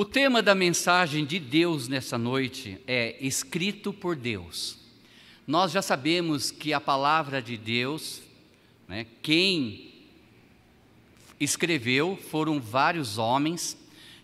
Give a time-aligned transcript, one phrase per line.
[0.00, 4.78] O tema da mensagem de Deus nessa noite é escrito por Deus.
[5.44, 8.22] Nós já sabemos que a palavra de Deus,
[8.86, 9.90] né, quem
[11.40, 13.76] escreveu foram vários homens.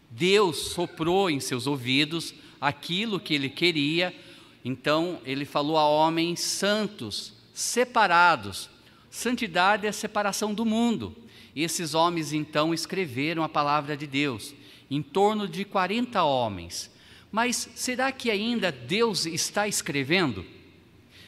[0.09, 4.15] Deus soprou em seus ouvidos aquilo que ele queria,
[4.65, 8.71] então ele falou a homens santos, separados.
[9.11, 11.17] Santidade é a separação do mundo.
[11.57, 14.55] Esses homens então escreveram a palavra de Deus
[14.91, 16.91] em torno de 40 homens.
[17.31, 20.45] Mas será que ainda Deus está escrevendo?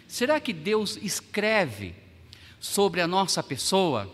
[0.07, 1.95] Será que Deus escreve
[2.61, 4.13] sobre a nossa pessoa?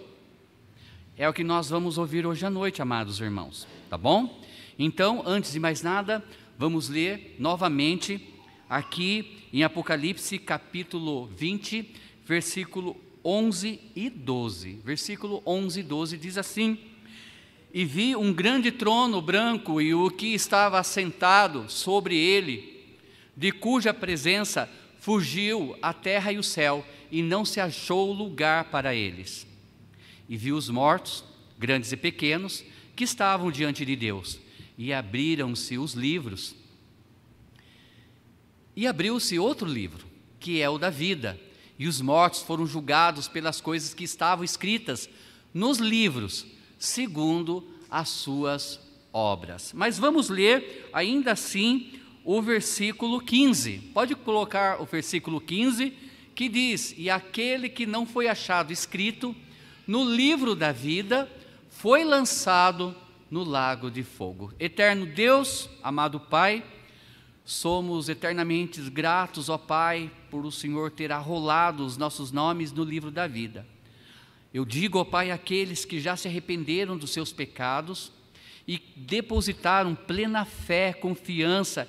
[1.16, 4.40] É o que nós vamos ouvir hoje à noite, amados irmãos, tá bom?
[4.78, 6.24] Então, antes de mais nada,
[6.58, 8.26] vamos ler novamente
[8.68, 14.80] aqui em Apocalipse capítulo 20, versículo 11 e 12.
[14.82, 16.78] Versículo 11 e 12 diz assim:
[17.72, 22.98] e vi um grande trono branco e o que estava assentado sobre ele,
[23.34, 28.94] de cuja presença fugiu a terra e o céu, e não se achou lugar para
[28.94, 29.46] eles.
[30.28, 31.24] E vi os mortos,
[31.58, 32.62] grandes e pequenos,
[32.94, 34.38] que estavam diante de Deus,
[34.76, 36.54] e abriram-se os livros.
[38.76, 40.06] E abriu-se outro livro,
[40.38, 41.40] que é o da vida,
[41.78, 45.08] e os mortos foram julgados pelas coisas que estavam escritas
[45.52, 46.46] nos livros
[46.82, 48.80] segundo as suas
[49.12, 49.72] obras.
[49.72, 51.92] Mas vamos ler ainda assim
[52.24, 53.78] o versículo 15.
[53.94, 55.92] Pode colocar o versículo 15
[56.34, 59.34] que diz: E aquele que não foi achado escrito
[59.86, 61.30] no livro da vida
[61.70, 62.96] foi lançado
[63.30, 64.52] no lago de fogo.
[64.58, 66.64] Eterno Deus, amado Pai,
[67.44, 73.10] somos eternamente gratos, ó Pai, por o Senhor ter arrolado os nossos nomes no livro
[73.12, 73.64] da vida.
[74.52, 78.12] Eu digo, ó Pai, àqueles que já se arrependeram dos seus pecados
[78.68, 81.88] e depositaram plena fé, confiança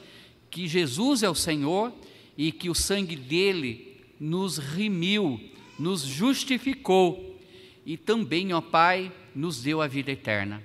[0.49, 1.93] que Jesus é o Senhor
[2.37, 5.39] e que o sangue dele nos remiu,
[5.77, 7.39] nos justificou
[7.85, 10.63] e também, ó Pai, nos deu a vida eterna.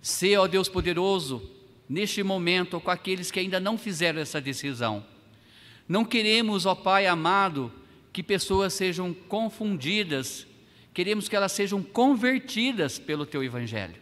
[0.00, 1.50] Se, ó Deus poderoso,
[1.88, 5.04] neste momento com aqueles que ainda não fizeram essa decisão.
[5.88, 7.72] Não queremos, ó Pai amado,
[8.12, 10.46] que pessoas sejam confundidas
[10.96, 13.96] queremos que elas sejam convertidas pelo teu evangelho.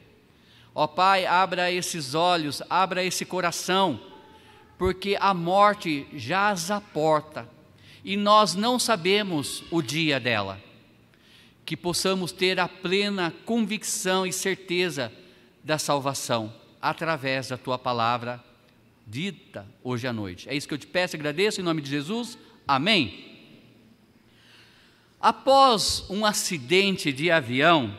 [0.72, 4.00] Ó Pai, abra esses olhos, abra esse coração,
[4.78, 7.49] porque a morte jaz à porta
[8.04, 10.62] e nós não sabemos o dia dela.
[11.66, 15.12] Que possamos ter a plena convicção e certeza
[15.65, 18.41] da salvação através da tua palavra
[19.04, 20.49] dita hoje à noite.
[20.49, 22.38] É isso que eu te peço agradeço em nome de Jesus.
[22.69, 23.34] Amém.
[25.24, 27.96] Após um acidente de avião,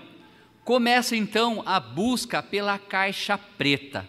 [0.64, 4.08] começa então a busca pela caixa preta.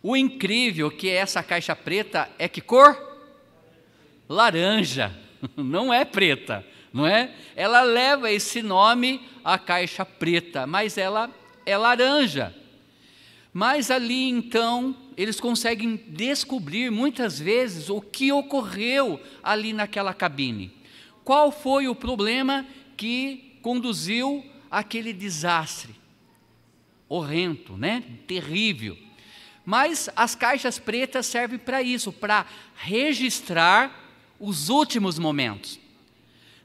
[0.00, 2.96] O incrível que é essa caixa preta é que cor?
[4.28, 5.12] Laranja,
[5.56, 7.34] não é preta, não é?
[7.56, 11.28] Ela leva esse nome, a caixa preta, mas ela
[11.66, 12.54] é laranja.
[13.52, 20.80] Mas ali então, eles conseguem descobrir muitas vezes o que ocorreu ali naquela cabine.
[21.24, 22.66] Qual foi o problema
[22.96, 25.94] que conduziu àquele desastre?
[27.08, 28.02] Horrendo, né?
[28.26, 28.98] Terrível.
[29.64, 34.02] Mas as caixas pretas servem para isso, para registrar
[34.40, 35.78] os últimos momentos.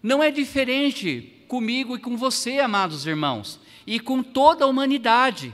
[0.02, 5.54] Não é diferente comigo e com você, amados irmãos, e com toda a humanidade.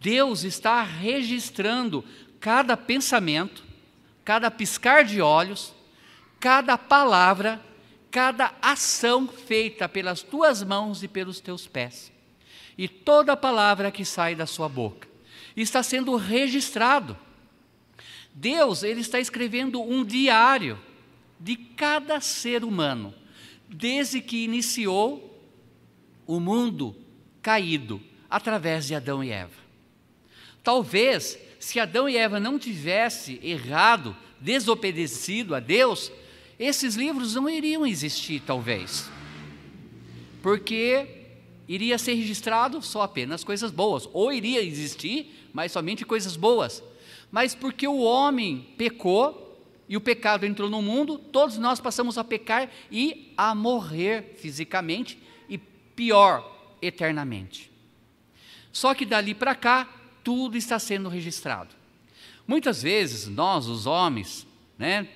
[0.00, 2.04] Deus está registrando
[2.40, 3.62] cada pensamento,
[4.24, 5.72] cada piscar de olhos,
[6.40, 7.64] cada palavra
[8.12, 12.12] cada ação feita pelas tuas mãos e pelos teus pés.
[12.76, 15.08] E toda palavra que sai da sua boca
[15.56, 17.16] está sendo registrado.
[18.34, 20.78] Deus, ele está escrevendo um diário
[21.40, 23.14] de cada ser humano,
[23.66, 25.42] desde que iniciou
[26.26, 26.94] o mundo
[27.40, 29.62] caído através de Adão e Eva.
[30.62, 36.12] Talvez, se Adão e Eva não tivessem errado, desobedecido a Deus,
[36.62, 39.10] esses livros não iriam existir, talvez,
[40.40, 41.22] porque
[41.66, 46.82] iria ser registrado só apenas coisas boas, ou iria existir, mas somente coisas boas.
[47.30, 52.22] Mas porque o homem pecou e o pecado entrou no mundo, todos nós passamos a
[52.22, 55.18] pecar e a morrer fisicamente
[55.48, 57.70] e pior, eternamente.
[58.72, 59.88] Só que dali para cá,
[60.22, 61.74] tudo está sendo registrado.
[62.46, 64.46] Muitas vezes nós, os homens,
[64.78, 65.08] né,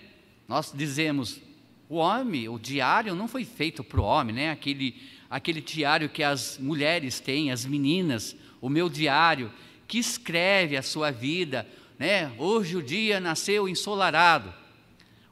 [0.48, 1.40] nós dizemos,
[1.88, 4.50] o homem, o diário não foi feito para o homem, né?
[4.50, 4.94] Aquele,
[5.28, 9.52] aquele diário que as mulheres têm, as meninas, o meu diário,
[9.87, 11.66] que escreve a sua vida
[11.98, 12.32] né?
[12.38, 14.52] Hoje o dia nasceu ensolarado.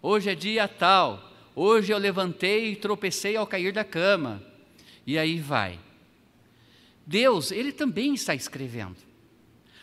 [0.00, 1.32] Hoje é dia tal.
[1.54, 4.42] Hoje eu levantei e tropecei ao cair da cama.
[5.06, 5.78] E aí vai.
[7.06, 8.96] Deus, ele também está escrevendo.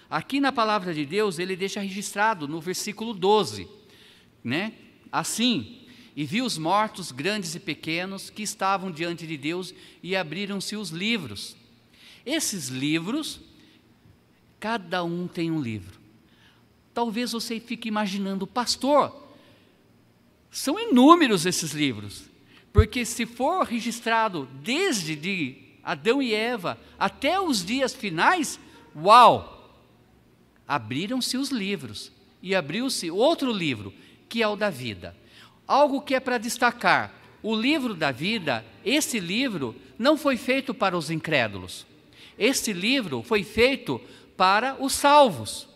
[0.09, 3.67] Aqui na palavra de Deus, ele deixa registrado no versículo 12,
[4.43, 4.73] né?
[5.11, 5.81] Assim,
[6.15, 10.89] e vi os mortos, grandes e pequenos, que estavam diante de Deus e abriram-se os
[10.89, 11.55] livros.
[12.25, 13.39] Esses livros,
[14.59, 15.99] cada um tem um livro.
[16.93, 19.29] Talvez você fique imaginando, pastor,
[20.51, 22.23] são inúmeros esses livros,
[22.73, 28.59] porque se for registrado desde de Adão e Eva até os dias finais,
[28.95, 29.57] uau!
[30.67, 32.11] Abriram-se os livros
[32.41, 33.93] e abriu-se outro livro,
[34.31, 35.13] que é o da vida.
[35.67, 37.13] Algo que é para destacar:
[37.43, 41.85] o livro da vida, esse livro, não foi feito para os incrédulos.
[42.39, 43.99] Esse livro foi feito
[44.37, 45.67] para os salvos.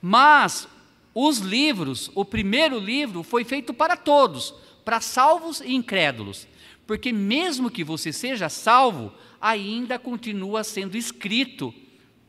[0.00, 0.68] Mas
[1.12, 4.54] os livros, o primeiro livro foi feito para todos,
[4.84, 6.46] para salvos e incrédulos.
[6.86, 11.74] Porque mesmo que você seja salvo, ainda continua sendo escrito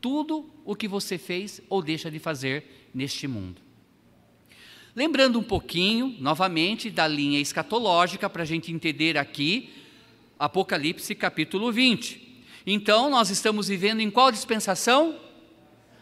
[0.00, 3.67] tudo o que você fez ou deixa de fazer neste mundo.
[4.98, 9.72] Lembrando um pouquinho, novamente, da linha escatológica, para a gente entender aqui,
[10.36, 12.42] Apocalipse capítulo 20.
[12.66, 15.16] Então, nós estamos vivendo em qual dispensação?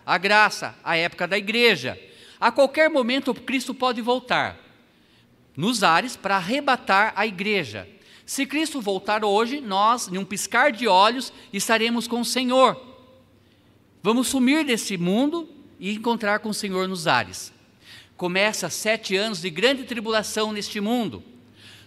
[0.06, 2.00] A graça, a época da igreja.
[2.40, 4.58] A qualquer momento, Cristo pode voltar
[5.54, 7.86] nos ares para arrebatar a igreja.
[8.24, 12.80] Se Cristo voltar hoje, nós, em um piscar de olhos, estaremos com o Senhor.
[14.02, 15.46] Vamos sumir desse mundo
[15.78, 17.54] e encontrar com o Senhor nos ares
[18.16, 21.22] começa sete anos de grande tribulação neste mundo.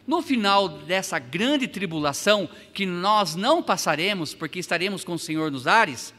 [0.06, 5.68] No final dessa grande tribulação, que nós não passaremos, porque estaremos com o Senhor nos
[5.68, 6.14] ares,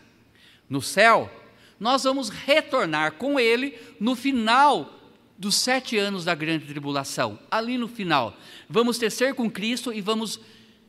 [0.69, 1.31] no céu,
[1.79, 4.97] nós vamos retornar com Ele no final
[5.37, 8.37] dos sete anos da grande tribulação, ali no final.
[8.69, 10.39] Vamos tecer com Cristo e vamos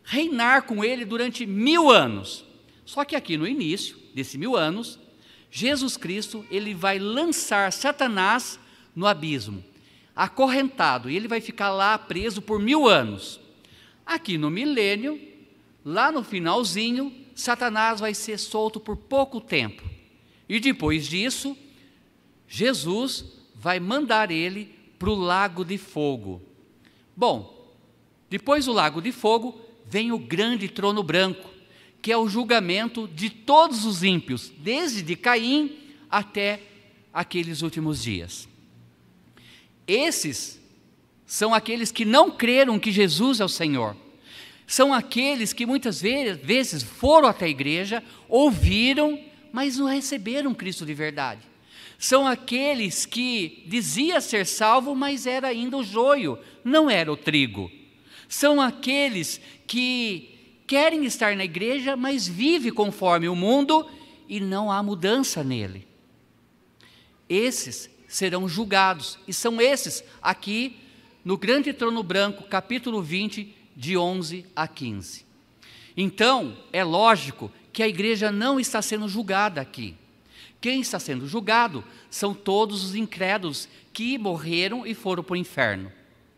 [0.03, 2.45] reinar com Ele durante mil anos.
[2.85, 4.99] Só que aqui no início desse mil anos,
[5.49, 8.59] Jesus Cristo ele vai lançar Satanás
[8.95, 9.63] no abismo,
[10.15, 13.39] acorrentado, e ele vai ficar lá preso por mil anos.
[14.05, 15.19] Aqui no milênio,
[15.83, 19.83] lá no finalzinho, Satanás vai ser solto por pouco tempo.
[20.47, 21.57] E depois disso,
[22.47, 26.41] Jesus vai mandar ele para o lago de fogo.
[27.15, 27.73] Bom,
[28.29, 31.49] depois do lago de fogo, vem o grande trono branco,
[32.01, 35.77] que é o julgamento de todos os ímpios, desde de Caim
[36.09, 36.61] até
[37.13, 38.47] aqueles últimos dias.
[39.87, 40.59] Esses
[41.25, 43.95] são aqueles que não creram que Jesus é o Senhor.
[44.67, 49.19] São aqueles que muitas vezes foram até a igreja, ouviram,
[49.51, 51.41] mas não receberam Cristo de verdade.
[51.97, 57.69] São aqueles que dizia ser salvo, mas era ainda o joio, não era o trigo.
[58.27, 63.85] São aqueles que querem estar na igreja, mas vive conforme o mundo
[64.27, 65.85] e não há mudança nele.
[67.27, 69.17] Esses serão julgados.
[69.25, 70.77] E são esses aqui
[71.23, 75.25] no Grande Trono Branco, capítulo 20, de 11 a 15.
[75.95, 79.95] Então, é lógico que a igreja não está sendo julgada aqui.
[80.59, 85.91] Quem está sendo julgado são todos os incrédulos que morreram e foram para o inferno.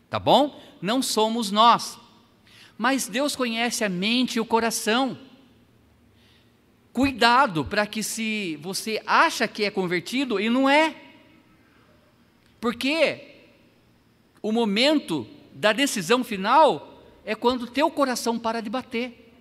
[0.08, 0.62] Tá bom?
[0.80, 1.98] Não somos nós.
[2.78, 5.18] Mas Deus conhece a mente e o coração.
[6.92, 10.94] Cuidado para que se você acha que é convertido e não é,
[12.64, 13.42] porque
[14.40, 19.34] o momento da decisão final é quando teu coração para de bater.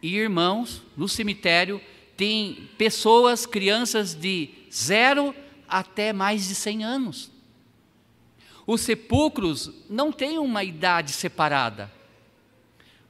[0.00, 1.80] E irmãos, no cemitério
[2.16, 5.34] tem pessoas, crianças de zero
[5.66, 7.28] até mais de 100 anos.
[8.64, 11.92] Os sepulcros não têm uma idade separada.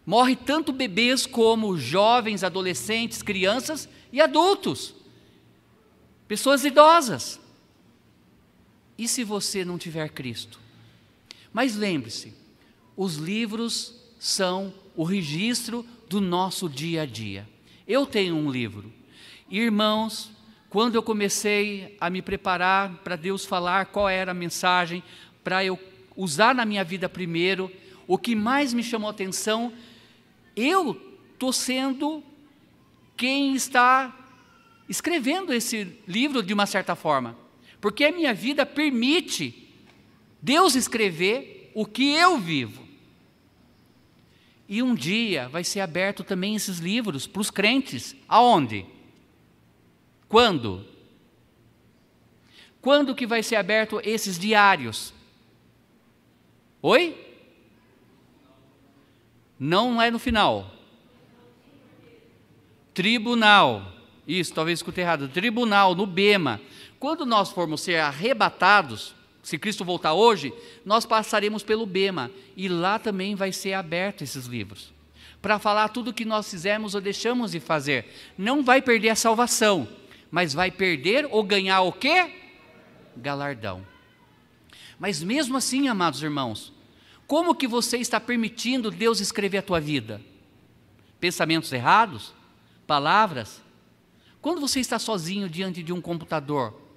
[0.07, 4.95] Morre tanto bebês como jovens, adolescentes, crianças e adultos.
[6.27, 7.39] Pessoas idosas.
[8.99, 10.59] E se você não tiver Cristo?
[11.53, 12.35] Mas lembre-se,
[12.97, 17.49] os livros são o registro do nosso dia a dia.
[17.87, 18.93] Eu tenho um livro.
[19.49, 20.31] Irmãos,
[20.69, 25.03] quando eu comecei a me preparar para Deus falar qual era a mensagem,
[25.45, 25.79] para eu
[26.17, 27.71] usar na minha vida primeiro,
[28.07, 29.73] o que mais me chamou atenção,
[30.57, 31.01] eu
[31.33, 32.23] estou sendo
[33.17, 34.15] quem está
[34.89, 37.37] escrevendo esse livro de uma certa forma.
[37.81, 39.69] Porque a minha vida permite
[40.41, 42.87] Deus escrever o que eu vivo.
[44.69, 48.15] E um dia vai ser aberto também esses livros para os crentes.
[48.29, 48.85] Aonde?
[50.29, 50.85] Quando?
[52.81, 55.15] Quando que vai ser aberto esses diários?
[56.83, 57.17] Oi?
[59.59, 60.71] Não é no final.
[62.93, 63.93] Tribunal.
[64.27, 65.29] Isso, talvez escutei errado.
[65.29, 66.61] Tribunal, no Bema.
[66.99, 70.53] Quando nós formos ser arrebatados, se Cristo voltar hoje,
[70.85, 72.31] nós passaremos pelo Bema.
[72.57, 74.93] E lá também vai ser aberto esses livros.
[75.41, 78.13] Para falar tudo o que nós fizemos ou deixamos de fazer.
[78.37, 79.89] Não vai perder a salvação,
[80.31, 82.35] mas vai perder ou ganhar o quê?
[83.17, 83.87] Galardão.
[84.99, 86.73] Mas mesmo assim, amados irmãos,
[87.27, 90.21] como que você está permitindo Deus escrever a tua vida?
[91.21, 92.35] Pensamentos errados?
[92.87, 93.63] Palavras?
[94.41, 96.88] Quando você está sozinho diante de um computador,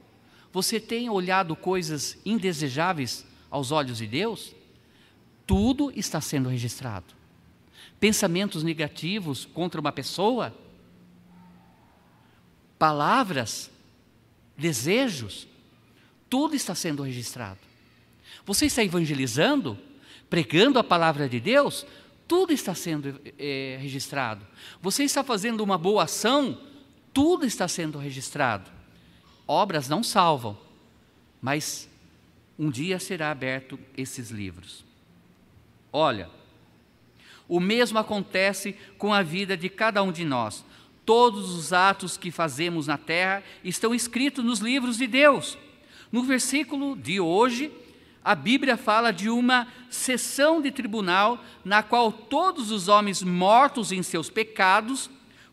[0.51, 4.53] você tem olhado coisas indesejáveis aos olhos de Deus?
[5.45, 7.13] Tudo está sendo registrado.
[7.99, 10.55] Pensamentos negativos contra uma pessoa?
[12.77, 13.69] Palavras?
[14.57, 15.47] Desejos?
[16.29, 17.59] Tudo está sendo registrado.
[18.45, 19.77] Você está evangelizando?
[20.31, 21.85] pregando a palavra de Deus,
[22.25, 24.47] tudo está sendo é, registrado.
[24.81, 26.57] Você está fazendo uma boa ação,
[27.13, 28.71] tudo está sendo registrado.
[29.47, 30.57] Obras não salvam,
[31.41, 31.89] mas
[32.57, 34.85] um dia será aberto esses livros.
[35.91, 36.29] Olha,
[37.47, 40.63] o mesmo acontece com a vida de cada um de nós.
[41.05, 45.57] Todos os atos que fazemos na terra estão escritos nos livros de Deus.
[46.11, 47.71] No versículo de hoje,
[48.23, 54.03] a Bíblia fala de uma sessão de tribunal na qual todos os homens mortos em
[54.03, 55.09] seus pecados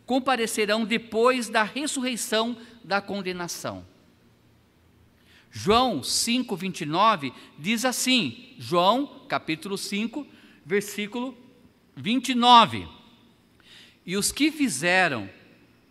[0.09, 3.85] comparecerão depois da ressurreição da condenação.
[5.51, 10.27] João 5:29 diz assim, João, capítulo 5,
[10.65, 11.37] versículo
[11.95, 12.89] 29.
[14.07, 15.29] E os que fizeram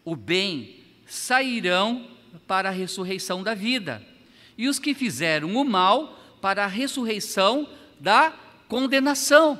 [0.03, 2.07] o bem sairão
[2.47, 4.03] para a ressurreição da vida,
[4.57, 7.69] e os que fizeram o mal para a ressurreição
[7.99, 8.31] da
[8.67, 9.59] condenação.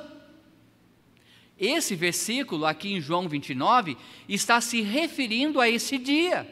[1.58, 3.96] Esse versículo, aqui em João 29,
[4.28, 6.48] está se referindo a esse dia,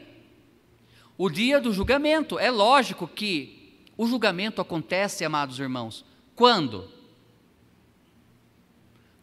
[1.17, 2.37] o dia do julgamento.
[2.37, 6.03] É lógico que o julgamento acontece, amados irmãos,
[6.35, 6.91] quando?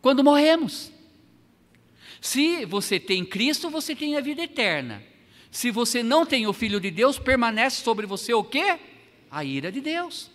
[0.00, 0.90] Quando morremos.
[2.20, 5.02] Se você tem Cristo, você tem a vida eterna.
[5.50, 8.78] Se você não tem o Filho de Deus, permanece sobre você o quê?
[9.30, 10.30] A ira de Deus.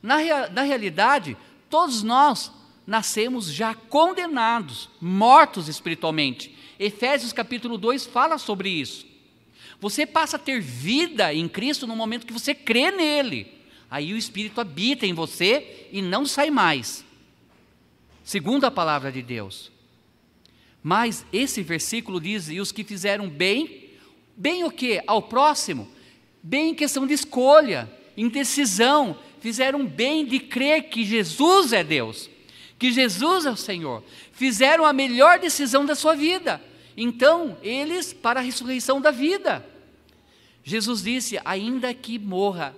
[0.00, 0.16] Na,
[0.50, 1.36] na realidade,
[1.68, 2.50] todos nós
[2.86, 6.54] nascemos já condenados, mortos espiritualmente.
[6.78, 9.06] Efésios capítulo 2 fala sobre isso.
[9.80, 13.52] Você passa a ter vida em Cristo no momento que você crê nele.
[13.90, 17.04] Aí o Espírito habita em você e não sai mais.
[18.24, 19.70] Segundo a palavra de Deus.
[20.82, 23.90] Mas esse versículo diz: e os que fizeram bem,
[24.36, 25.02] bem o que?
[25.06, 25.88] Ao próximo,
[26.42, 32.30] bem em questão de escolha, indecisão, fizeram bem de crer que Jesus é Deus,
[32.82, 36.60] que Jesus é o Senhor, fizeram a melhor decisão da sua vida.
[36.96, 39.64] Então, eles para a ressurreição da vida.
[40.64, 42.74] Jesus disse: ainda que morra,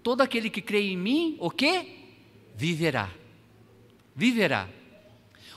[0.00, 1.88] todo aquele que crê em mim, o que?
[2.54, 3.10] Viverá.
[4.14, 4.68] Viverá.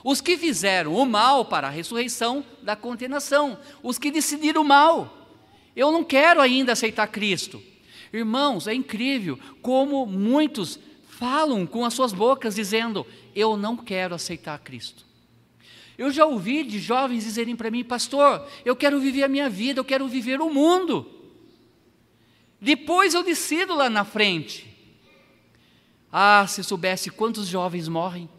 [0.04, 5.30] Os que fizeram o mal para a ressurreição da condenação, os que decidiram o mal.
[5.75, 7.62] Eu não quero ainda aceitar Cristo.
[8.12, 10.80] Irmãos, é incrível como muitos
[11.17, 15.05] falam com as suas bocas dizendo: Eu não quero aceitar Cristo.
[15.98, 19.79] Eu já ouvi de jovens dizerem para mim, pastor, eu quero viver a minha vida,
[19.79, 21.10] eu quero viver o mundo.
[22.60, 24.67] Depois eu decido lá na frente.
[26.12, 28.29] Ah, se soubesse quantos jovens morrem.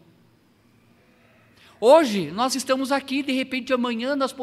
[1.79, 4.33] Hoje nós estamos aqui, de repente amanhã nós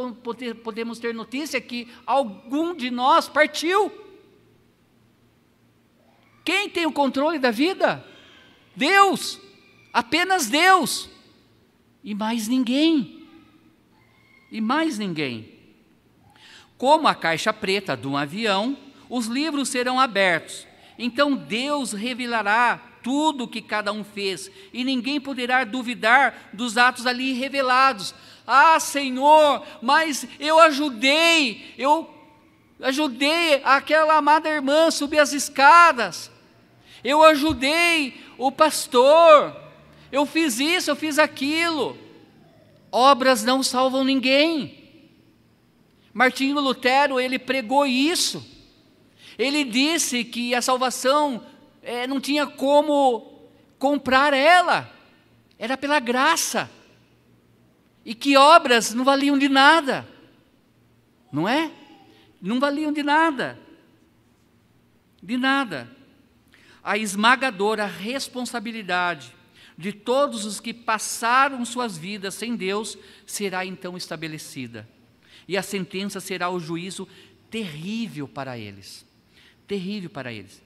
[0.63, 3.93] podemos ter notícia que algum de nós partiu.
[6.45, 8.05] Quem tem o controle da vida?
[8.77, 9.41] Deus,
[9.93, 11.09] apenas Deus,
[12.03, 13.27] e mais ninguém.
[14.51, 15.53] E mais ninguém.
[16.77, 18.77] Como a caixa preta de um avião,
[19.09, 20.67] os livros serão abertos.
[20.99, 27.07] Então Deus revelará tudo o que cada um fez, e ninguém poderá duvidar dos atos
[27.07, 28.15] ali revelados.
[28.47, 32.11] Ah, Senhor, mas eu ajudei, eu
[32.81, 36.31] ajudei aquela amada irmã a subir as escadas
[37.05, 39.57] eu ajudei o pastor,
[40.11, 41.99] eu fiz isso, eu fiz aquilo.
[42.91, 44.83] Obras não salvam ninguém.
[46.13, 48.47] Martinho Lutero, ele pregou isso.
[49.37, 51.45] Ele disse que a salvação
[51.83, 53.49] é, não tinha como
[53.79, 54.91] comprar ela,
[55.59, 56.71] era pela graça.
[58.05, 60.07] E que obras não valiam de nada,
[61.33, 61.71] não é?
[62.41, 63.59] Não valiam de nada,
[65.23, 65.94] de nada.
[66.85, 69.35] A esmagadora responsabilidade
[69.77, 74.87] de todos os que passaram suas vidas sem Deus será então estabelecida.
[75.49, 77.09] E a sentença será o juízo
[77.51, 79.05] terrível para eles.
[79.67, 80.63] Terrível para eles.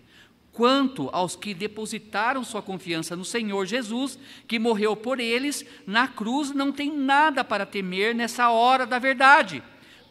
[0.53, 6.51] Quanto aos que depositaram sua confiança no Senhor Jesus, que morreu por eles, na cruz
[6.51, 9.63] não tem nada para temer nessa hora da verdade,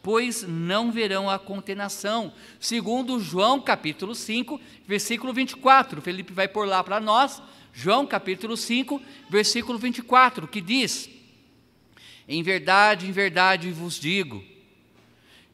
[0.08, 2.32] pois não verão a condenação.
[2.58, 6.00] Segundo João capítulo 5, versículo 24.
[6.00, 7.42] Felipe vai por lá para nós
[7.74, 11.10] João capítulo 5, versículo 24, que diz:
[12.26, 14.42] Em verdade, em verdade vos digo,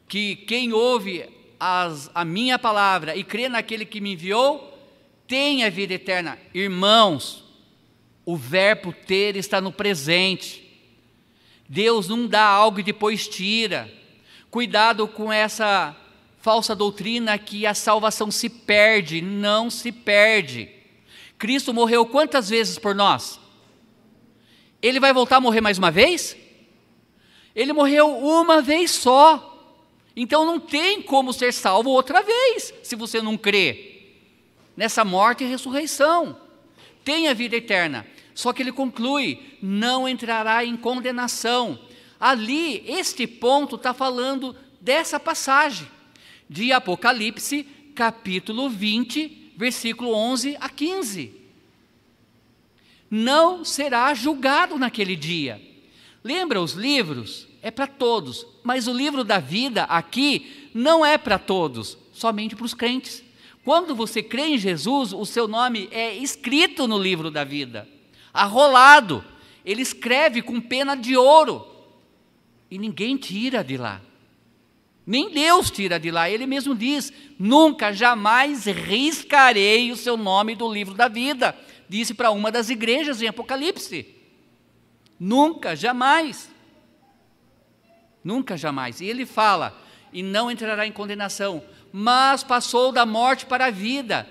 [0.07, 1.25] que quem ouve
[1.59, 4.73] as, a minha palavra e crê naquele que me enviou,
[5.27, 6.39] tem a vida eterna.
[6.53, 7.43] Irmãos,
[8.25, 10.63] o verbo ter está no presente.
[11.67, 14.04] Deus não dá algo e depois tira.
[14.55, 15.93] Cuidado com essa
[16.39, 20.69] falsa doutrina que a salvação se perde, não se perde.
[21.37, 23.37] Cristo morreu quantas vezes por nós?
[24.81, 26.37] Ele vai voltar a morrer mais uma vez?
[27.53, 29.75] Ele morreu uma vez só.
[30.15, 34.13] Então não tem como ser salvo outra vez, se você não crê
[34.77, 36.39] nessa morte e ressurreição.
[37.03, 38.07] Tem a vida eterna.
[38.33, 41.77] Só que ele conclui: não entrará em condenação.
[42.19, 45.87] Ali, este ponto está falando dessa passagem
[46.49, 51.33] de Apocalipse, capítulo 20, versículo 11 a 15.
[53.09, 55.61] Não será julgado naquele dia.
[56.23, 57.47] Lembra os livros?
[57.61, 62.65] É para todos, mas o livro da vida aqui não é para todos, somente para
[62.65, 63.23] os crentes.
[63.63, 67.89] Quando você crê em Jesus, o seu nome é escrito no livro da vida,
[68.31, 69.25] arrolado.
[69.65, 71.74] Ele escreve com pena de ouro
[72.69, 74.01] e ninguém tira de lá.
[75.05, 76.29] Nem Deus tira de lá.
[76.29, 81.55] Ele mesmo diz: Nunca, jamais riscarei o seu nome do livro da vida.
[81.87, 84.15] Disse para uma das igrejas em Apocalipse.
[85.19, 86.49] Nunca, jamais.
[88.23, 88.99] Nunca, jamais.
[88.99, 89.79] E ele fala:
[90.11, 94.27] E não entrará em condenação, mas passou da morte para a vida.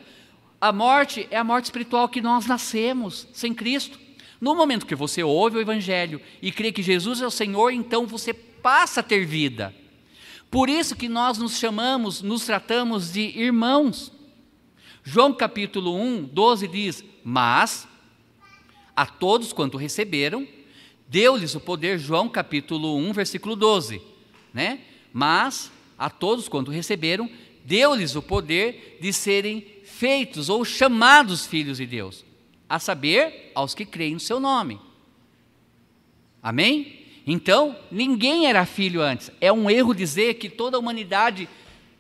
[0.61, 4.04] A morte é a morte espiritual que nós nascemos sem Cristo.
[4.45, 8.07] No momento que você ouve o Evangelho e crê que Jesus é o Senhor, então
[8.07, 9.75] você passa a ter vida.
[10.51, 14.13] Por isso que nós nos chamamos, nos tratamos de irmãos.
[15.03, 17.89] João capítulo 1, 12 diz: Mas
[18.95, 20.47] a todos quanto receberam,
[21.09, 24.03] deu-lhes o poder, João capítulo 1, versículo 12,
[24.53, 24.81] né?
[25.11, 27.31] Mas a todos quanto receberam,
[27.65, 32.27] deu-lhes o poder de serem feitos ou chamados filhos de Deus,
[32.69, 34.81] a saber, aos que creem no seu nome.
[36.43, 37.05] Amém?
[37.27, 39.31] Então, ninguém era filho antes.
[39.41, 41.49] É um erro dizer que toda a humanidade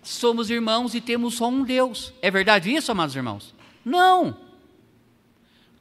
[0.02, 2.12] somos irmãos e temos só um Deus.
[2.20, 3.54] É verdade isso, amados irmãos?
[3.84, 4.36] Não.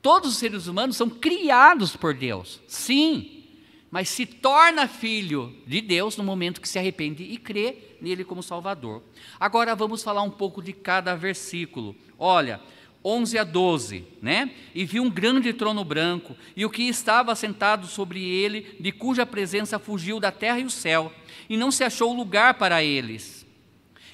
[0.02, 3.46] Todos os seres humanos são criados por Deus, sim,
[3.90, 8.44] mas se torna filho de Deus no momento que se arrepende e crê nele como
[8.44, 9.02] Salvador.
[9.40, 11.96] Agora vamos falar um pouco de cada versículo.
[12.20, 12.60] Olha,
[13.06, 14.52] 11 a 12, né?
[14.74, 19.26] E viu um grande trono branco, e o que estava sentado sobre ele, de cuja
[19.26, 21.12] presença fugiu da terra e o céu,
[21.50, 23.46] e não se achou lugar para eles.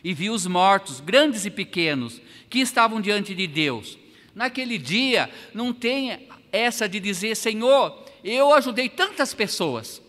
[0.03, 3.97] E viu os mortos, grandes e pequenos, que estavam diante de Deus.
[4.33, 10.01] Naquele dia, não tem essa de dizer, Senhor, eu ajudei tantas pessoas,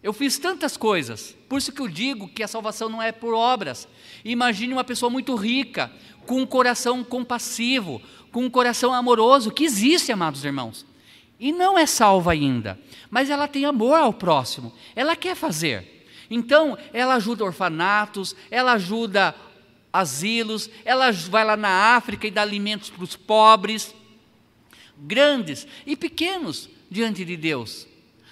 [0.00, 3.34] eu fiz tantas coisas, por isso que eu digo que a salvação não é por
[3.34, 3.88] obras.
[4.24, 5.90] Imagine uma pessoa muito rica,
[6.28, 10.84] com um coração compassivo, com um coração amoroso, que existe, amados irmãos,
[11.40, 12.78] e não é salva ainda,
[13.10, 16.06] mas ela tem amor ao próximo, ela quer fazer.
[16.30, 19.34] Então, ela ajuda orfanatos, ela ajuda
[19.90, 23.94] asilos, ela vai lá na África e dá alimentos para os pobres,
[24.98, 27.86] grandes e pequenos diante de Deus.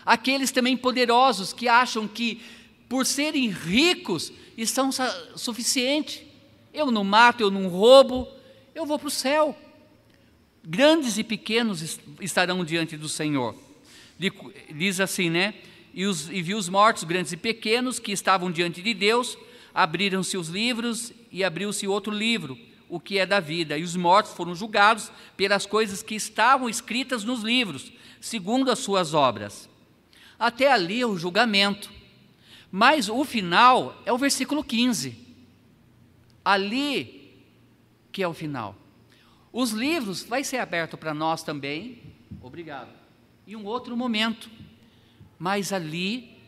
[0.05, 2.43] Aqueles também poderosos que acham que,
[2.91, 4.91] por serem ricos, estão
[5.35, 6.26] suficientes.
[6.77, 8.29] Eu não mato, eu não roubo,
[8.75, 9.57] eu vou para o céu.
[10.63, 13.55] Grandes e pequenos estarão diante do Senhor.
[14.71, 15.55] Diz assim, né?
[15.95, 19.39] E, os, e viu os mortos, grandes e pequenos, que estavam diante de Deus,
[19.73, 22.59] abriram-se os livros e abriu-se outro livro,
[22.91, 23.79] o que é da vida.
[23.79, 29.15] E os mortos foram julgados pelas coisas que estavam escritas nos livros, segundo as suas
[29.15, 29.67] obras.
[30.39, 31.91] Até ali é o julgamento.
[32.71, 35.25] Mas o final é o versículo 15
[36.47, 37.35] ali
[38.13, 38.75] que é o final.
[39.53, 42.03] Os livros vai ser aberto para nós também,
[42.41, 42.91] obrigado.
[43.47, 44.51] E um outro momento,
[45.39, 46.39] mas ali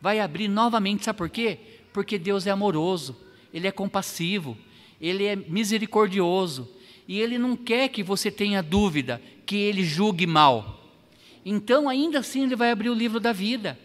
[0.00, 1.58] vai abrir novamente, sabe por quê?
[1.92, 3.16] Porque Deus é amoroso,
[3.52, 4.58] ele é compassivo,
[5.00, 6.68] ele é misericordioso,
[7.06, 10.80] e Ele não quer que você tenha dúvida, que Ele julgue mal.
[11.44, 13.78] Então, ainda assim, Ele vai abrir o livro da vida,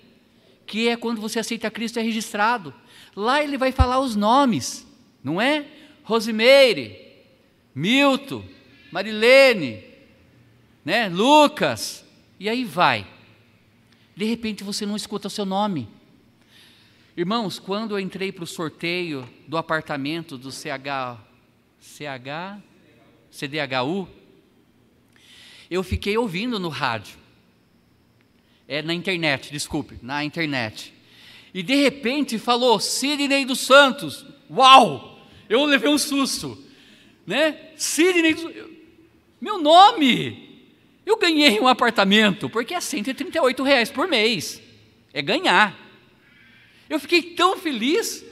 [0.65, 2.73] que é quando você aceita Cristo é registrado.
[3.15, 4.87] Lá Ele vai falar os nomes,
[5.23, 5.65] não é?
[6.03, 6.97] Rosimeire,
[7.73, 8.43] Milton,
[8.91, 9.83] Marilene,
[10.83, 11.07] né?
[11.09, 12.05] Lucas,
[12.39, 13.05] e aí vai.
[14.15, 15.87] De repente você não escuta o seu nome.
[17.15, 21.19] Irmãos, quando eu entrei para o sorteio do apartamento do CH,
[21.79, 22.61] CH,
[23.29, 24.07] CDHU,
[25.69, 27.17] eu fiquei ouvindo no rádio,
[28.67, 30.93] é na internet, desculpe, na internet.
[31.53, 34.25] E de repente falou Sidney dos Santos.
[34.49, 35.08] Uau!
[35.49, 36.57] Eu levei um susto,
[37.25, 37.71] né?
[37.75, 38.35] Sidney
[39.41, 40.47] Meu nome!
[41.05, 44.61] Eu ganhei um apartamento, porque é 138 reais por mês.
[45.11, 45.75] É ganhar.
[46.87, 48.23] Eu fiquei tão feliz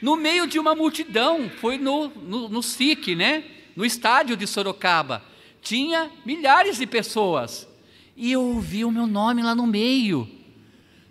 [0.00, 3.44] no meio de uma multidão, foi no, no, no SIC, né?
[3.78, 5.22] no estádio de Sorocaba.
[5.62, 7.68] Tinha milhares de pessoas.
[8.16, 10.28] E eu ouvi o meu nome lá no meio.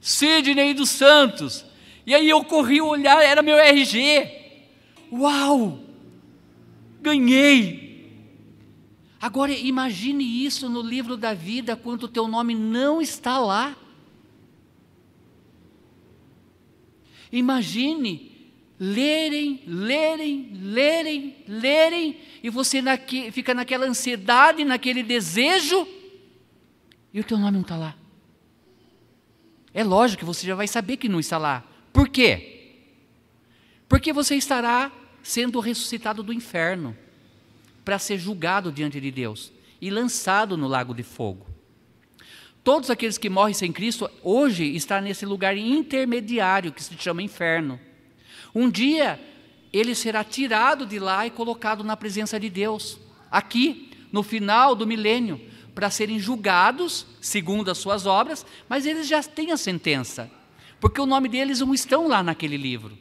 [0.01, 1.65] Sidney dos Santos.
[2.05, 4.36] E aí eu corri olhar, era meu RG.
[5.11, 5.79] Uau!
[7.01, 7.87] Ganhei!
[9.19, 13.75] Agora imagine isso no livro da vida, quando o teu nome não está lá.
[17.31, 18.37] Imagine
[18.79, 25.87] lerem, lerem, lerem, lerem, e você naque, fica naquela ansiedade, naquele desejo,
[27.11, 27.95] e o teu nome não está lá.
[29.73, 31.63] É lógico que você já vai saber que não está lá.
[31.91, 32.56] Por quê?
[33.87, 34.91] Porque você estará
[35.23, 36.95] sendo ressuscitado do inferno
[37.83, 41.47] para ser julgado diante de Deus e lançado no lago de fogo.
[42.63, 47.79] Todos aqueles que morrem sem Cristo, hoje está nesse lugar intermediário que se chama inferno.
[48.53, 49.19] Um dia
[49.71, 52.99] ele será tirado de lá e colocado na presença de Deus,
[53.31, 55.39] aqui, no final do milênio,
[55.73, 60.29] para serem julgados segundo as suas obras, mas eles já têm a sentença,
[60.79, 62.97] porque o nome deles não estão lá naquele livro.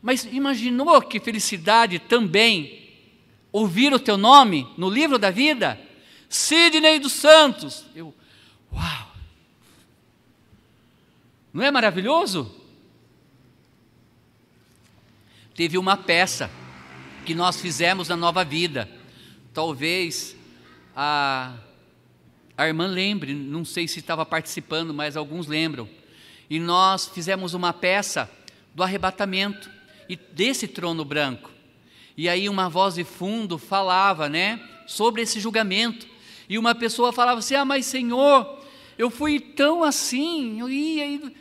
[0.00, 2.88] Mas imaginou que felicidade também
[3.50, 5.80] ouvir o teu nome no livro da vida?
[6.28, 7.84] Sidney dos Santos.
[7.94, 8.14] Eu,
[8.72, 9.08] Uau!
[11.52, 12.54] Não é maravilhoso?
[15.54, 16.50] Teve uma peça
[17.26, 18.88] que nós fizemos na Nova Vida.
[19.52, 20.36] Talvez
[20.94, 21.56] a,
[22.56, 25.88] a irmã lembre, não sei se estava participando, mas alguns lembram.
[26.48, 28.30] E nós fizemos uma peça
[28.74, 29.77] do arrebatamento
[30.08, 31.50] e desse trono branco.
[32.16, 36.06] E aí uma voz de fundo falava, né, sobre esse julgamento.
[36.48, 38.58] E uma pessoa falava assim: "Ah, mas Senhor,
[38.96, 41.32] eu fui tão assim, eu ia, ia.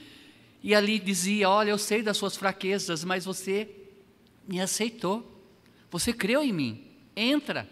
[0.64, 3.70] E ali dizia: Olha, eu sei das suas fraquezas, mas você
[4.48, 5.42] me aceitou.
[5.90, 6.84] Você creu em mim.
[7.16, 7.68] Entra.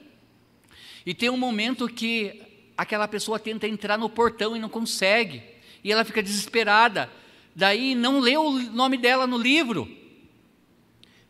[1.05, 2.41] E tem um momento que
[2.77, 5.43] aquela pessoa tenta entrar no portão e não consegue.
[5.83, 7.11] E ela fica desesperada.
[7.55, 9.87] Daí não lê o nome dela no livro.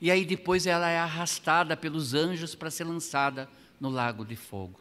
[0.01, 4.79] E aí depois ela é arrastada pelos anjos para ser lançada no lago de fogo.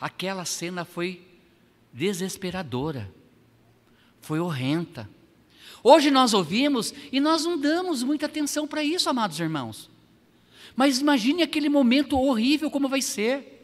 [0.00, 1.26] Aquela cena foi
[1.92, 3.12] desesperadora,
[4.20, 5.08] foi horrenda.
[5.82, 9.90] Hoje nós ouvimos e nós não damos muita atenção para isso, amados irmãos.
[10.74, 13.56] Mas imagine aquele momento horrível como vai ser.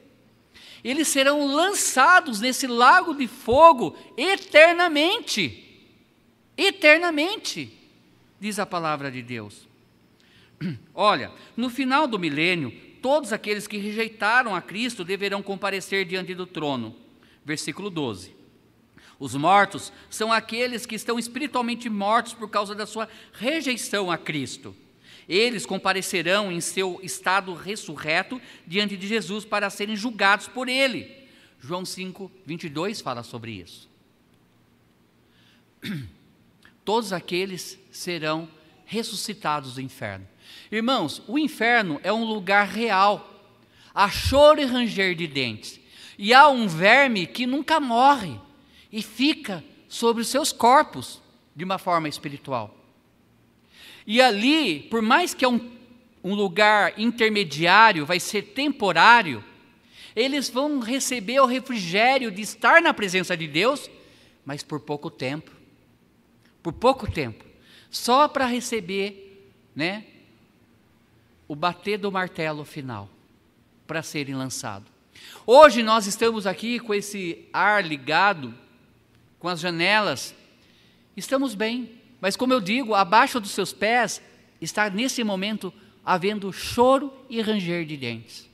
[0.83, 5.61] Eles serão lançados nesse lago de fogo eternamente.
[6.57, 7.73] Eternamente,
[8.41, 9.67] diz a palavra de Deus.
[10.95, 12.73] Olha, no final do milênio,
[13.03, 17.05] todos aqueles que rejeitaram a Cristo deverão comparecer diante do trono
[17.45, 18.35] versículo 12.
[19.19, 24.75] Os mortos são aqueles que estão espiritualmente mortos por causa da sua rejeição a Cristo.
[25.29, 31.25] Eles comparecerão em seu estado ressurreto diante de Jesus para serem julgados por Ele.
[31.61, 33.89] João 5, 22 fala sobre isso.
[36.85, 38.49] Todos aqueles serão
[38.85, 40.27] ressuscitados do inferno.
[40.71, 43.31] Irmãos, o inferno é um lugar real.
[43.95, 45.81] Há choro e ranger de dentes.
[46.19, 48.41] E há um verme que nunca morre
[48.91, 51.21] e fica sobre os seus corpos
[51.55, 52.77] de uma forma espiritual.
[54.07, 55.71] E ali, por mais que é um,
[56.23, 59.43] um lugar intermediário, vai ser temporário,
[60.15, 63.91] eles vão receber o refrigério de estar na presença de Deus,
[64.45, 65.51] mas por pouco tempo.
[66.63, 67.45] Por pouco tempo.
[67.91, 70.05] Só para receber, né,
[71.47, 73.09] o bater do martelo final,
[73.87, 74.89] para serem lançados.
[75.47, 78.55] Hoje nós estamos aqui com esse ar ligado,
[79.39, 80.35] com as janelas,
[81.17, 84.23] estamos bem, mas como eu digo, abaixo dos seus pés
[84.61, 85.73] está nesse momento
[86.05, 88.49] havendo choro e ranger de dentes.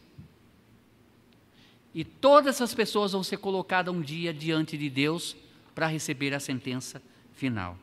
[1.94, 5.36] E todas essas pessoas vão ser colocadas um dia diante de Deus
[5.74, 7.02] para receber a sentença
[7.34, 7.76] final.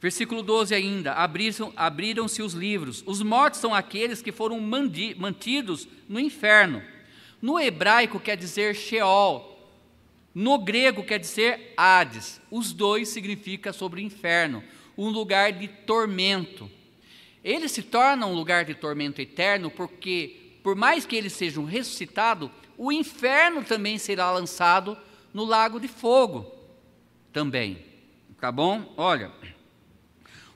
[0.00, 1.12] Versículo 12 ainda:
[1.76, 3.02] abriram-se os livros.
[3.06, 6.82] Os mortos são aqueles que foram mantidos no inferno.
[7.40, 9.54] No hebraico quer dizer Sheol.
[10.34, 12.40] No grego quer dizer Hades.
[12.50, 14.62] Os dois significa sobre o inferno,
[14.96, 16.70] um lugar de tormento.
[17.42, 22.50] Ele se torna um lugar de tormento eterno porque, por mais que eles sejam ressuscitados,
[22.76, 24.98] o inferno também será lançado
[25.32, 26.52] no lago de fogo.
[27.32, 27.78] Também.
[28.38, 28.92] Tá bom?
[28.96, 29.32] Olha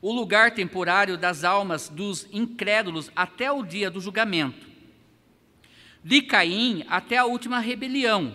[0.02, 4.68] o lugar temporário das almas dos incrédulos até o dia do julgamento.
[6.02, 8.34] De Caim até a última rebelião,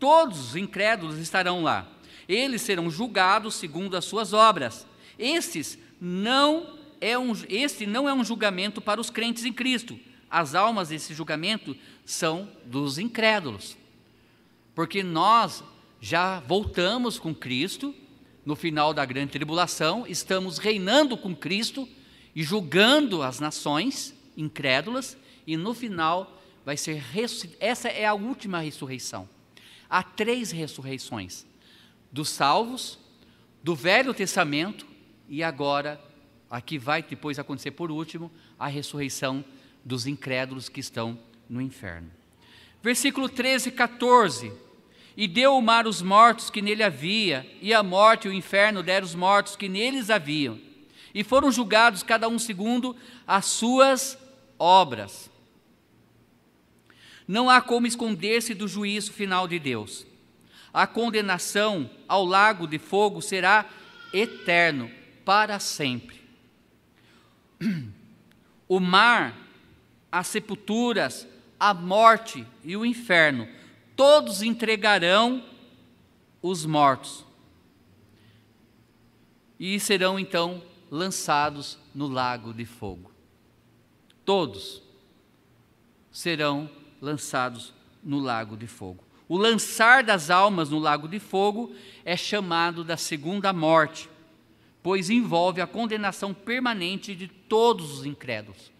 [0.00, 1.86] todos os incrédulos estarão lá.
[2.28, 4.86] Eles serão julgados segundo as suas obras.
[5.18, 9.98] Estes não é um, este não é um julgamento para os crentes em Cristo.
[10.28, 13.76] As almas desse julgamento são dos incrédulos.
[14.74, 15.62] Porque nós
[16.00, 17.94] já voltamos com Cristo
[18.44, 21.88] no final da grande tribulação, estamos reinando com Cristo
[22.34, 27.02] e julgando as nações incrédulas, e no final vai ser
[27.60, 29.28] essa é a última ressurreição.
[29.88, 31.46] Há três ressurreições:
[32.10, 32.98] dos salvos,
[33.62, 34.86] do Velho Testamento
[35.28, 36.00] e agora
[36.50, 39.44] a que vai depois acontecer por último, a ressurreição
[39.84, 42.10] dos incrédulos que estão no inferno.
[42.82, 44.52] Versículo 13 e 14
[45.16, 48.82] e deu o mar os mortos que nele havia, e a morte e o inferno
[48.82, 50.58] deram os mortos que neles haviam.
[51.14, 52.96] E foram julgados cada um segundo
[53.26, 54.18] as suas
[54.58, 55.30] obras.
[57.26, 60.04] Não há como esconder-se do juízo final de Deus.
[60.72, 63.66] A condenação ao lago de fogo será
[64.12, 64.90] eterno,
[65.24, 66.20] para sempre.
[68.66, 69.36] O mar,
[70.10, 71.28] as sepulturas,
[71.60, 73.46] a morte e o inferno
[73.96, 75.42] todos entregarão
[76.42, 77.24] os mortos
[79.58, 83.10] e serão então lançados no lago de fogo.
[84.24, 84.82] Todos
[86.10, 86.68] serão
[87.00, 89.02] lançados no lago de fogo.
[89.28, 94.08] O lançar das almas no lago de fogo é chamado da segunda morte,
[94.82, 98.70] pois envolve a condenação permanente de todos os incrédulos.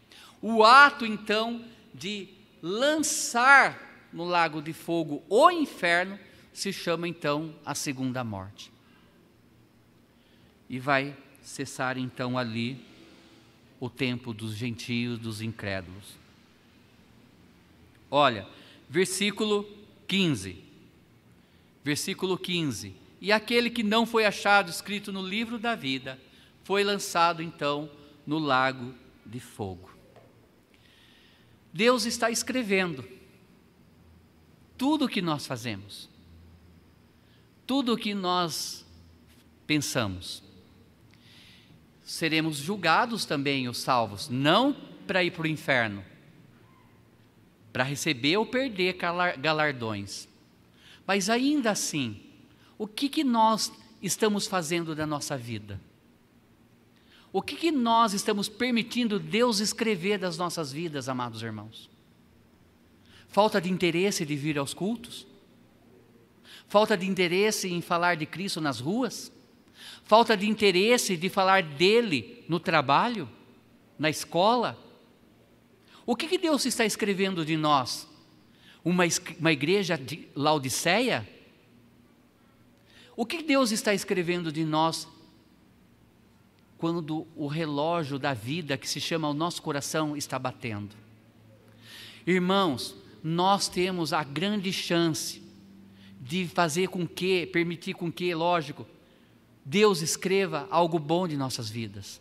[0.42, 2.28] O ato então de
[2.60, 6.18] lançar no lago de fogo o inferno,
[6.52, 8.72] se chama então a segunda morte.
[10.70, 12.80] E vai cessar então ali
[13.80, 16.14] o tempo dos gentios, dos incrédulos.
[18.08, 18.46] Olha,
[18.88, 19.68] versículo
[20.06, 20.62] 15.
[21.82, 22.94] Versículo 15.
[23.20, 26.20] E aquele que não foi achado escrito no livro da vida
[26.62, 27.90] foi lançado então
[28.24, 28.94] no lago
[29.26, 29.90] de fogo.
[31.72, 33.04] Deus está escrevendo
[34.76, 36.08] tudo o que nós fazemos,
[37.66, 38.84] tudo o que nós
[39.66, 40.42] pensamos.
[42.02, 46.04] Seremos julgados também, os salvos, não para ir para o inferno,
[47.72, 48.96] para receber ou perder
[49.38, 50.28] galardões.
[51.06, 52.20] Mas ainda assim,
[52.76, 55.80] o que, que nós estamos fazendo da nossa vida?
[57.32, 61.90] O que, que nós estamos permitindo Deus escrever das nossas vidas, amados irmãos?
[63.34, 65.26] Falta de interesse de vir aos cultos?
[66.68, 69.32] Falta de interesse em falar de Cristo nas ruas?
[70.04, 73.28] Falta de interesse de falar dele no trabalho,
[73.98, 74.78] na escola?
[76.06, 78.06] O que, que Deus está escrevendo de nós?
[78.84, 79.02] Uma,
[79.40, 81.28] uma igreja de Laodiceia?
[83.16, 85.08] O que Deus está escrevendo de nós
[86.78, 90.94] quando o relógio da vida que se chama o nosso coração está batendo?
[92.24, 95.42] Irmãos, nós temos a grande chance
[96.20, 98.86] de fazer com que, permitir com que, lógico,
[99.64, 102.20] Deus escreva algo bom de nossas vidas.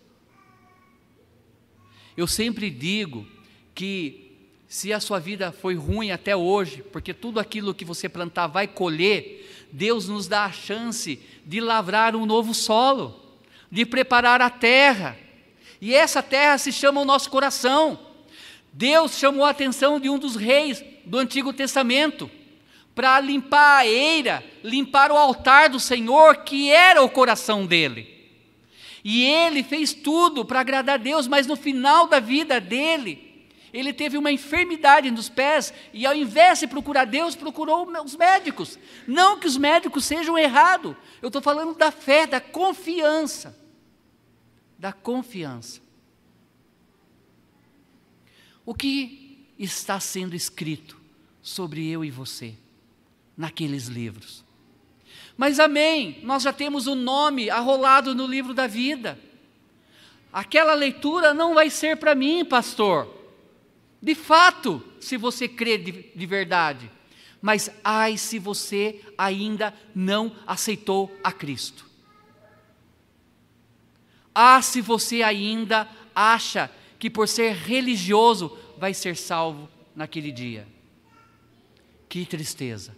[2.15, 3.27] Eu sempre digo
[3.75, 4.31] que
[4.65, 8.65] se a sua vida foi ruim até hoje, porque tudo aquilo que você plantar vai
[8.65, 13.19] colher, Deus nos dá a chance de lavrar um novo solo,
[13.69, 15.17] de preparar a terra.
[15.81, 17.99] E essa terra se chama o nosso coração.
[18.71, 22.29] Deus chamou a atenção de um dos reis do Antigo Testamento
[22.95, 28.13] para limpar a eira, limpar o altar do Senhor, que era o coração dele.
[29.03, 33.91] E ele fez tudo para agradar a Deus, mas no final da vida dele, ele
[33.91, 38.77] teve uma enfermidade nos pés e ao invés de procurar Deus, procurou os médicos.
[39.07, 43.57] Não que os médicos sejam errados, eu estou falando da fé, da confiança.
[44.77, 45.81] Da confiança.
[48.65, 49.22] O que
[49.63, 50.99] está sendo escrito
[51.41, 52.55] sobre eu e você,
[53.37, 54.43] naqueles livros.
[55.35, 59.19] Mas amém, nós já temos o nome arrolado no livro da vida.
[60.31, 63.07] Aquela leitura não vai ser para mim, pastor.
[64.01, 66.91] De fato, se você crê de, de verdade.
[67.41, 71.85] Mas ai se você ainda não aceitou a Cristo.
[74.33, 80.67] Ah, se você ainda acha que por ser religioso vai ser salvo naquele dia.
[82.09, 82.95] Que tristeza.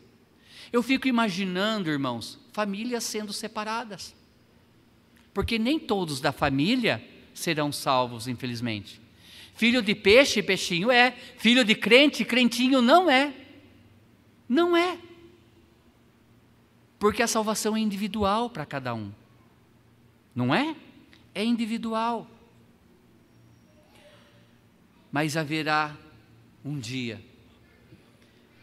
[0.71, 4.15] Eu fico imaginando, irmãos, famílias sendo separadas.
[5.33, 9.01] Porque nem todos da família serão salvos, infelizmente.
[9.55, 11.11] Filho de peixe, peixinho é.
[11.37, 13.33] Filho de crente, crentinho não é.
[14.47, 14.97] Não é.
[16.99, 19.11] Porque a salvação é individual para cada um.
[20.33, 20.75] Não é?
[21.33, 22.29] É individual.
[25.15, 25.95] Mas haverá
[26.61, 27.21] um dia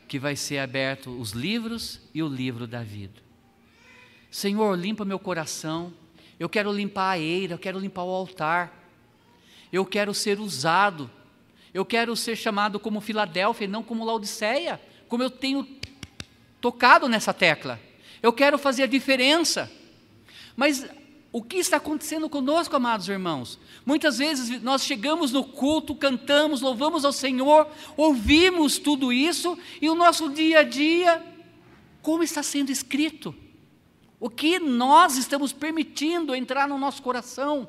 [0.06, 3.22] que vai ser aberto os livros e o livro da vida.
[4.30, 5.94] Senhor, limpa meu coração.
[6.38, 8.70] Eu quero limpar a eira, eu quero limpar o altar.
[9.72, 11.10] Eu quero ser usado.
[11.72, 15.66] Eu quero ser chamado como Filadélfia e não como Laodiceia, como eu tenho
[16.60, 17.80] tocado nessa tecla.
[18.22, 19.72] Eu quero fazer a diferença.
[20.54, 20.86] Mas
[21.32, 23.58] o que está acontecendo conosco, amados irmãos?
[23.86, 27.66] Muitas vezes nós chegamos no culto, cantamos, louvamos ao Senhor,
[27.96, 31.24] ouvimos tudo isso e o nosso dia a dia,
[32.02, 33.34] como está sendo escrito?
[34.20, 37.66] O que nós estamos permitindo entrar no nosso coração?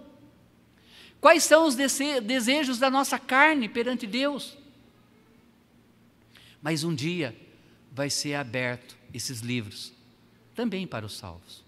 [1.21, 4.57] Quais são os desejos da nossa carne perante Deus?
[6.61, 7.33] Mas um dia
[7.93, 9.93] vai ser aberto esses livros
[10.53, 11.63] também para os salvos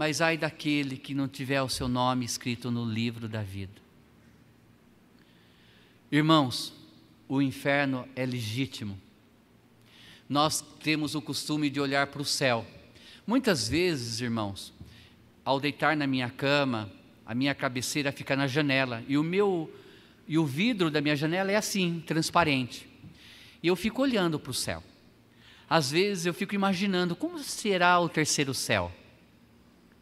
[0.00, 3.82] mas ai daquele que não tiver o seu nome escrito no livro da vida.
[6.10, 6.72] Irmãos,
[7.28, 8.98] o inferno é legítimo.
[10.26, 12.66] Nós temos o costume de olhar para o céu.
[13.26, 14.72] Muitas vezes, irmãos,
[15.44, 16.90] ao deitar na minha cama,
[17.26, 19.70] a minha cabeceira fica na janela e o meu
[20.26, 22.88] e o vidro da minha janela é assim, transparente.
[23.62, 24.82] E eu fico olhando para o céu.
[25.68, 28.90] Às vezes eu fico imaginando como será o terceiro céu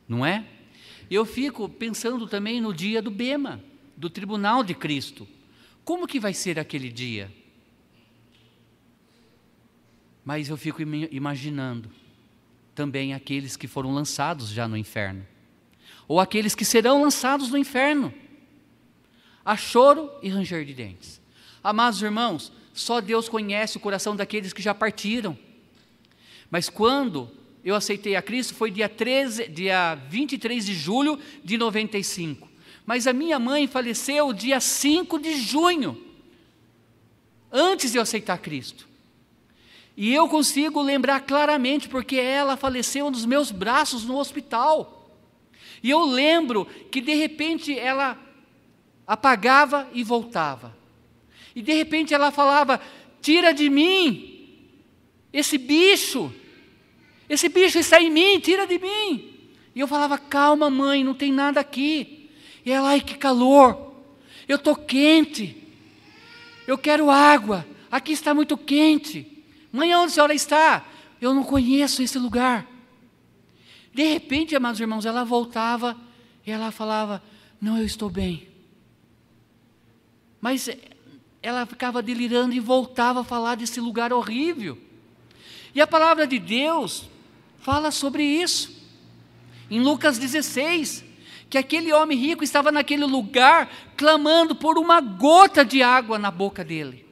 [0.09, 0.45] não é?
[1.11, 3.63] Eu fico pensando também no dia do Bema,
[3.97, 5.29] do tribunal de Cristo.
[5.85, 7.33] Como que vai ser aquele dia?
[10.25, 11.91] Mas eu fico imaginando
[12.75, 15.27] também aqueles que foram lançados já no inferno,
[16.07, 18.13] ou aqueles que serão lançados no inferno.
[19.45, 21.21] Há choro e ranger de dentes.
[21.65, 25.37] Amados irmãos, só Deus conhece o coração daqueles que já partiram.
[26.51, 27.31] Mas quando
[27.65, 32.49] eu aceitei a Cristo foi dia, 13, dia 23 de julho de 95.
[32.87, 36.03] Mas a minha mãe faleceu dia 5 de junho,
[37.53, 38.89] antes de eu aceitar Cristo.
[39.97, 45.11] E eu consigo lembrar claramente, porque ela faleceu nos meus braços no hospital.
[45.83, 48.17] E eu lembro que de repente ela
[49.07, 50.77] apagava e voltava.
[51.55, 52.81] E de repente ela falava:
[53.21, 54.61] Tira de mim
[55.33, 56.33] esse bicho.
[57.29, 59.35] Esse bicho está em mim, tira de mim.
[59.75, 62.31] E eu falava, calma, mãe, não tem nada aqui.
[62.65, 63.95] E ela, ai, que calor.
[64.49, 65.57] Eu estou quente.
[66.67, 67.67] Eu quero água.
[67.91, 69.45] Aqui está muito quente.
[69.71, 70.85] Mãe, onde a senhora está?
[71.21, 72.67] Eu não conheço esse lugar.
[73.93, 75.97] De repente, amados irmãos, ela voltava
[76.47, 77.23] e ela falava:
[77.61, 78.49] Não, eu estou bem.
[80.41, 80.69] Mas
[81.43, 84.79] ela ficava delirando e voltava a falar desse lugar horrível.
[85.75, 87.09] E a palavra de Deus
[87.59, 88.77] fala sobre isso.
[89.71, 91.05] Em Lucas 16,
[91.51, 96.65] que aquele homem rico estava naquele lugar clamando por uma gota de água na boca
[96.65, 97.07] dele.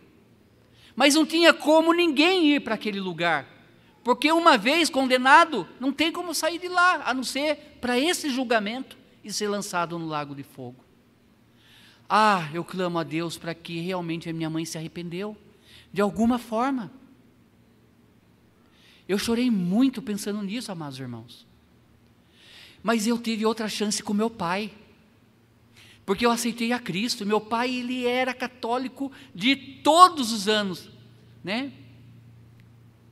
[0.95, 3.47] Mas não tinha como ninguém ir para aquele lugar,
[4.03, 8.31] porque uma vez condenado, não tem como sair de lá, a não ser para esse
[8.31, 10.83] julgamento e ser lançado no lago de fogo.
[12.09, 15.37] Ah, eu clamo a Deus para que realmente a minha mãe se arrependeu,
[15.93, 16.91] de alguma forma.
[19.09, 21.47] Eu chorei muito pensando nisso, amados irmãos.
[22.83, 24.73] Mas eu tive outra chance com meu pai.
[26.05, 27.27] Porque eu aceitei a Cristo.
[27.27, 30.89] Meu pai, ele era católico de todos os anos,
[31.43, 31.73] né?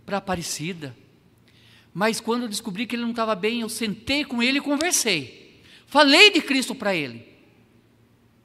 [0.06, 0.96] Para Aparecida.
[1.92, 5.62] Mas quando eu descobri que ele não estava bem, eu sentei com ele e conversei.
[5.86, 7.26] Falei de Cristo para ele.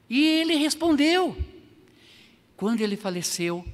[0.08, 1.36] E ele respondeu.
[2.56, 3.64] Quando ele faleceu,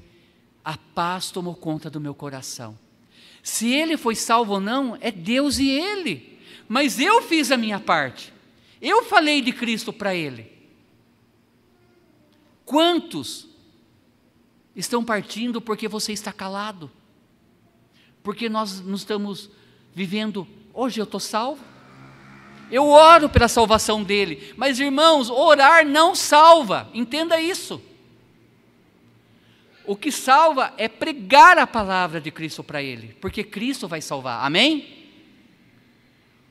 [0.65, 2.79] a paz tomou conta do meu coração.
[3.47, 6.37] Se ele foi salvo ou não, é Deus e ele.
[6.67, 8.33] Mas eu fiz a minha parte.
[8.83, 10.51] Eu falei de Cristo para ele.
[12.65, 13.47] Quantos
[14.75, 16.91] estão partindo porque você está calado.
[18.21, 19.49] Porque nós não estamos
[19.95, 20.45] vivendo,
[20.75, 21.63] hoje eu estou salvo.
[22.69, 27.81] Eu oro pela salvação dele, mas irmãos, orar não salva, entenda isso.
[29.87, 34.45] O que salva é pregar a palavra de Cristo para ele, porque Cristo vai salvar,
[34.45, 35.09] amém?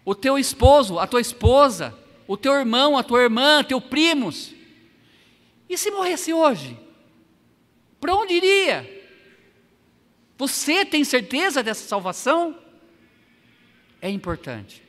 [0.06, 4.54] O teu esposo, a tua esposa, o teu irmão, a tua irmã, teu primos.
[5.68, 6.78] E se morresse hoje?
[8.00, 8.96] Para onde iria?
[10.38, 12.58] Você tem certeza dessa salvação?
[14.02, 14.84] É importante.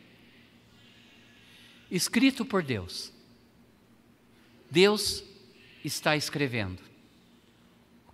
[1.91, 3.13] Escrito por Deus.
[4.71, 5.25] Deus
[5.85, 6.83] está escrevendo.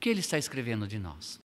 [0.03, 1.41] O que Ele está escrevendo de nós?